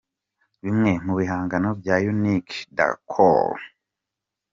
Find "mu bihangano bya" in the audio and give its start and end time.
1.05-1.95